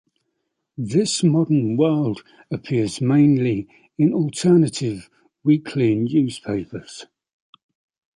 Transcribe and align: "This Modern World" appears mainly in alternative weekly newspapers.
"This 0.79 1.23
Modern 1.23 1.77
World" 1.77 2.23
appears 2.49 3.01
mainly 3.01 3.67
in 3.99 4.13
alternative 4.15 5.07
weekly 5.43 5.93
newspapers. 5.93 7.05